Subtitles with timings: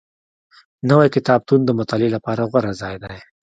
[0.89, 3.17] نوی کتابتون د مطالعې لپاره غوره ځای دی